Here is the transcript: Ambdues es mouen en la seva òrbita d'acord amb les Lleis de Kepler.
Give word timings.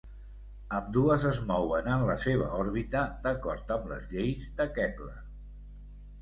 Ambdues 0.77 1.25
es 1.31 1.41
mouen 1.51 1.89
en 1.95 2.05
la 2.07 2.15
seva 2.23 2.47
òrbita 2.61 3.03
d'acord 3.27 3.75
amb 3.77 3.87
les 3.93 4.09
Lleis 4.15 4.49
de 4.63 4.69
Kepler. 4.79 5.21